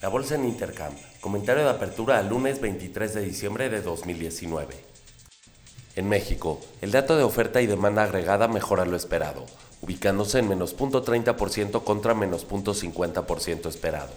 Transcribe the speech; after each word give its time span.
La 0.00 0.08
bolsa 0.08 0.36
en 0.36 0.44
Intercam. 0.44 0.92
Comentario 1.20 1.64
de 1.64 1.70
apertura 1.70 2.20
al 2.20 2.28
lunes 2.28 2.60
23 2.60 3.14
de 3.14 3.20
diciembre 3.20 3.68
de 3.68 3.82
2019. 3.82 4.76
En 5.96 6.08
México, 6.08 6.60
el 6.80 6.92
dato 6.92 7.16
de 7.16 7.24
oferta 7.24 7.60
y 7.60 7.66
demanda 7.66 8.04
agregada 8.04 8.46
mejora 8.46 8.84
lo 8.84 8.96
esperado, 8.96 9.44
ubicándose 9.82 10.38
en 10.38 10.48
menos 10.48 10.76
0.30% 10.76 11.82
contra 11.82 12.14
menos 12.14 12.46
0.50% 12.46 13.68
esperado. 13.68 14.12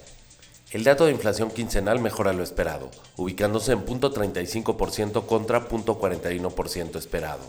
El 0.70 0.84
dato 0.84 1.08
de 1.08 1.14
inflación 1.14 1.50
quincenal 1.50 2.00
mejora 2.00 2.32
lo 2.32 2.44
esperado, 2.44 2.92
ubicándose 3.18 3.72
en 3.72 3.84
0.35% 3.84 5.26
contra 5.26 5.68
0.41% 5.68 6.96
esperado. 6.98 7.42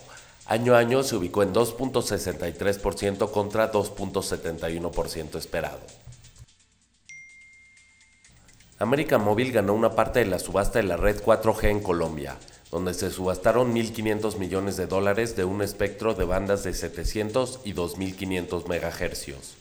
Año 0.46 0.75
a 0.75 0.79
año 0.79 1.03
se 1.03 1.17
ubicó 1.17 1.43
en 1.43 1.53
2.63% 1.53 3.30
contra 3.30 3.71
2.71% 3.71 5.37
esperado. 5.37 5.80
América 8.83 9.17
Móvil 9.17 9.53
ganó 9.53 9.75
una 9.75 9.95
parte 9.95 10.18
de 10.18 10.27
la 10.27 10.41
subasta 10.41 10.81
de 10.81 10.82
la 10.82 10.96
red 10.96 11.22
4G 11.22 11.68
en 11.68 11.81
Colombia, 11.81 12.36
donde 12.72 12.95
se 12.95 13.13
subastaron 13.13 13.72
1.500 13.72 14.39
millones 14.39 14.77
de 14.77 14.89
dólares 14.89 15.36
de 15.36 15.45
un 15.45 15.63
espectro 15.63 16.14
de 16.14 16.25
bandas 16.25 16.64
de 16.64 16.75
700 16.75 17.61
y 17.64 17.75
2.500 17.75 18.67
MHz. 18.67 19.55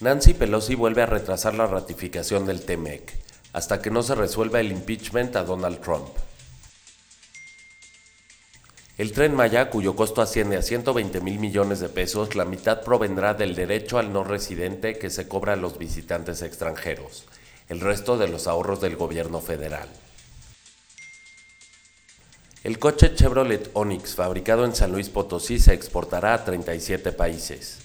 Nancy 0.00 0.34
Pelosi 0.34 0.74
vuelve 0.74 1.00
a 1.00 1.06
retrasar 1.06 1.54
la 1.54 1.66
ratificación 1.66 2.44
del 2.44 2.60
TMEC, 2.60 3.18
hasta 3.54 3.80
que 3.80 3.90
no 3.90 4.02
se 4.02 4.14
resuelva 4.14 4.60
el 4.60 4.72
impeachment 4.72 5.34
a 5.36 5.44
Donald 5.44 5.80
Trump. 5.80 6.08
El 8.98 9.12
tren 9.12 9.34
Maya, 9.34 9.70
cuyo 9.70 9.96
costo 9.96 10.20
asciende 10.20 10.58
a 10.58 10.62
120 10.62 11.22
mil 11.22 11.38
millones 11.38 11.80
de 11.80 11.88
pesos, 11.88 12.34
la 12.34 12.44
mitad 12.44 12.82
provendrá 12.82 13.32
del 13.32 13.54
derecho 13.54 13.98
al 13.98 14.12
no 14.12 14.22
residente 14.22 14.98
que 14.98 15.08
se 15.08 15.28
cobra 15.28 15.54
a 15.54 15.56
los 15.56 15.78
visitantes 15.78 16.42
extranjeros, 16.42 17.24
el 17.70 17.80
resto 17.80 18.18
de 18.18 18.28
los 18.28 18.46
ahorros 18.46 18.82
del 18.82 18.96
gobierno 18.96 19.40
federal. 19.40 19.88
El 22.64 22.78
coche 22.78 23.14
Chevrolet 23.14 23.70
Onix 23.72 24.14
fabricado 24.14 24.66
en 24.66 24.74
San 24.74 24.92
Luis 24.92 25.08
Potosí 25.08 25.58
se 25.58 25.72
exportará 25.72 26.34
a 26.34 26.44
37 26.44 27.12
países. 27.12 27.78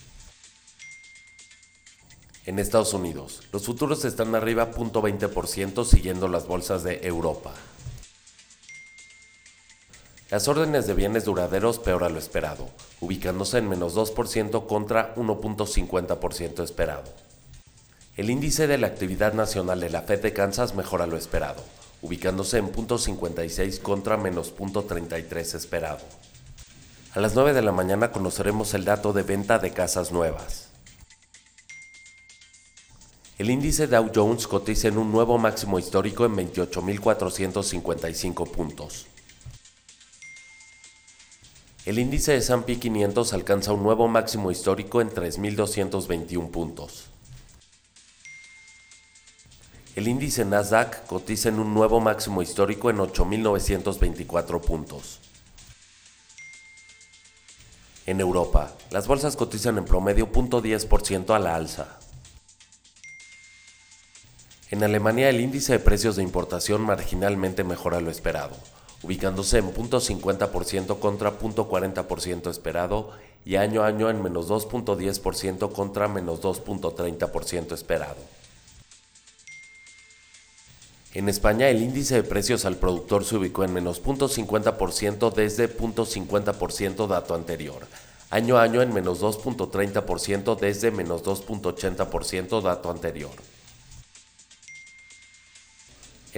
En 2.44 2.58
Estados 2.58 2.92
Unidos, 2.92 3.42
los 3.50 3.64
futuros 3.64 4.04
están 4.04 4.34
arriba 4.34 4.70
0.20% 4.70 5.84
siguiendo 5.86 6.28
las 6.28 6.46
bolsas 6.46 6.84
de 6.84 7.00
Europa. 7.02 7.54
Las 10.30 10.46
órdenes 10.46 10.86
de 10.86 10.92
bienes 10.92 11.24
duraderos 11.24 11.78
peor 11.78 12.04
a 12.04 12.10
lo 12.10 12.18
esperado, 12.18 12.68
ubicándose 13.00 13.56
en 13.56 13.68
menos 13.68 13.96
2% 13.96 14.66
contra 14.66 15.14
1.50% 15.14 16.62
esperado. 16.62 17.04
El 18.14 18.28
índice 18.28 18.66
de 18.66 18.76
la 18.76 18.88
actividad 18.88 19.32
nacional 19.32 19.80
de 19.80 19.88
la 19.88 20.02
Fed 20.02 20.20
de 20.20 20.34
Kansas 20.34 20.74
mejora 20.74 21.06
lo 21.06 21.16
esperado, 21.16 21.64
ubicándose 22.02 22.58
en 22.58 22.70
0.56 22.70 23.80
contra 23.80 24.18
menos 24.18 24.54
0.33 24.54 25.54
esperado. 25.54 26.04
A 27.14 27.20
las 27.20 27.34
9 27.34 27.54
de 27.54 27.62
la 27.62 27.72
mañana 27.72 28.12
conoceremos 28.12 28.74
el 28.74 28.84
dato 28.84 29.14
de 29.14 29.22
venta 29.22 29.58
de 29.58 29.70
casas 29.70 30.12
nuevas. 30.12 30.68
El 33.38 33.48
índice 33.48 33.86
Dow 33.86 34.10
Jones 34.14 34.46
cotiza 34.46 34.88
en 34.88 34.98
un 34.98 35.10
nuevo 35.10 35.38
máximo 35.38 35.78
histórico 35.78 36.26
en 36.26 36.36
28.455 36.36 38.50
puntos. 38.50 39.06
El 41.88 41.98
índice 41.98 42.32
de 42.32 42.38
S&P 42.40 42.78
500 42.78 43.32
alcanza 43.32 43.72
un 43.72 43.82
nuevo 43.82 44.08
máximo 44.08 44.50
histórico 44.50 45.00
en 45.00 45.08
3.221 45.08 46.50
puntos. 46.50 47.06
El 49.96 50.06
índice 50.06 50.44
Nasdaq 50.44 51.06
cotiza 51.06 51.48
en 51.48 51.58
un 51.58 51.72
nuevo 51.72 51.98
máximo 51.98 52.42
histórico 52.42 52.90
en 52.90 52.98
8.924 52.98 54.60
puntos. 54.60 55.20
En 58.04 58.20
Europa, 58.20 58.70
las 58.90 59.06
bolsas 59.06 59.34
cotizan 59.34 59.78
en 59.78 59.86
promedio 59.86 60.30
0.10% 60.30 61.34
a 61.34 61.38
la 61.38 61.54
alza. 61.54 61.98
En 64.70 64.84
Alemania, 64.84 65.30
el 65.30 65.40
índice 65.40 65.72
de 65.72 65.78
precios 65.78 66.16
de 66.16 66.22
importación 66.22 66.82
marginalmente 66.82 67.64
mejora 67.64 68.02
lo 68.02 68.10
esperado 68.10 68.58
ubicándose 69.02 69.58
en 69.58 69.72
0.50% 69.72 70.98
contra 70.98 71.38
0.40% 71.38 72.50
esperado 72.50 73.12
y 73.44 73.56
año 73.56 73.82
a 73.82 73.86
año 73.86 74.10
en 74.10 74.22
menos 74.22 74.48
2.10% 74.48 75.72
contra 75.72 76.08
menos 76.08 76.40
2.30% 76.40 77.72
esperado. 77.72 78.16
En 81.14 81.28
España 81.28 81.68
el 81.68 81.82
índice 81.82 82.16
de 82.16 82.22
precios 82.22 82.64
al 82.64 82.76
productor 82.76 83.24
se 83.24 83.36
ubicó 83.36 83.64
en 83.64 83.72
menos 83.72 84.02
0.50% 84.02 85.32
desde 85.32 85.74
0.50% 85.74 87.06
dato 87.06 87.34
anterior, 87.34 87.86
año 88.30 88.58
a 88.58 88.62
año 88.62 88.82
en 88.82 88.92
menos 88.92 89.22
2.30% 89.22 90.58
desde 90.58 90.90
menos 90.90 91.24
2.80% 91.24 92.60
dato 92.60 92.90
anterior. 92.90 93.57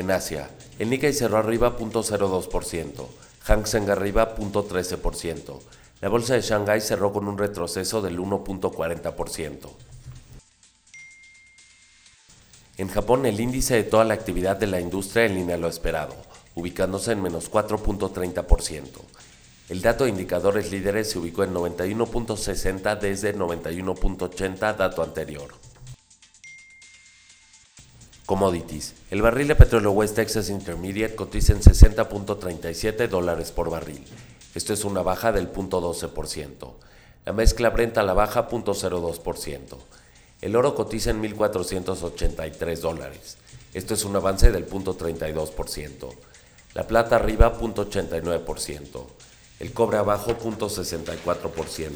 En 0.01 0.11
Asia, 0.11 0.49
el 0.79 0.89
Nikkei 0.89 1.13
cerró 1.13 1.37
arriba 1.37 1.77
0.02%, 1.77 3.07
Hang 3.45 3.67
Seng 3.67 3.91
arriba 3.91 4.35
0.13%. 4.35 5.61
La 6.01 6.09
bolsa 6.09 6.33
de 6.33 6.41
Shanghái 6.41 6.81
cerró 6.81 7.13
con 7.13 7.29
un 7.29 7.37
retroceso 7.37 8.01
del 8.01 8.19
1.40%. 8.19 9.69
En 12.79 12.89
Japón, 12.89 13.27
el 13.27 13.41
índice 13.41 13.75
de 13.75 13.83
toda 13.83 14.05
la 14.05 14.15
actividad 14.15 14.57
de 14.57 14.69
la 14.69 14.81
industria 14.81 15.27
en 15.27 15.35
línea 15.35 15.59
lo 15.59 15.69
esperado, 15.69 16.17
ubicándose 16.55 17.13
en 17.13 17.21
menos 17.21 17.51
4.30%. 17.51 18.87
El 19.69 19.83
dato 19.83 20.05
de 20.05 20.11
indicadores 20.11 20.71
líderes 20.71 21.11
se 21.11 21.19
ubicó 21.19 21.45
en 21.45 21.53
91.60 21.53 22.99
desde 22.99 23.37
91.80 23.37 24.77
dato 24.77 25.03
anterior. 25.03 25.70
Commodities. 28.31 28.95
El 29.11 29.23
barril 29.23 29.49
de 29.49 29.57
petróleo 29.57 29.91
West 29.91 30.15
Texas 30.15 30.51
Intermediate 30.51 31.17
cotiza 31.17 31.53
en 31.53 31.63
60.37 31.63 33.09
dólares 33.09 33.51
por 33.51 33.71
barril. 33.71 34.05
Esto 34.55 34.73
es 34.73 34.85
una 34.85 35.03
baja 35.03 35.33
del 35.33 35.53
0.12%. 35.53 36.71
La 37.25 37.33
mezcla 37.33 37.71
Brent 37.71 37.99
a 37.99 38.05
la 38.05 38.13
baja 38.13 38.49
0.02%. 38.49 39.61
El 40.43 40.55
oro 40.55 40.77
cotiza 40.77 41.11
en 41.11 41.21
1.483 41.21 42.79
dólares. 42.79 43.37
Esto 43.75 43.95
es 43.95 44.05
un 44.05 44.15
avance 44.15 44.53
del 44.53 44.71
0.32%. 44.71 46.15
La 46.75 46.87
plata 46.87 47.17
arriba 47.17 47.59
0.89%. 47.59 49.07
El 49.59 49.73
cobre 49.73 49.99
abajo 49.99 50.37
0.64%. 50.39 51.91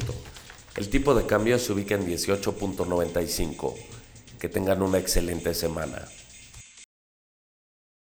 El 0.75 0.89
tipo 0.89 1.15
de 1.15 1.25
cambio 1.25 1.57
se 1.59 1.71
ubica 1.71 1.95
en 1.95 2.05
18.95. 2.05 3.73
Que 4.37 4.49
tengan 4.49 4.81
una 4.81 4.97
excelente 4.97 5.53
semana. 5.53 6.05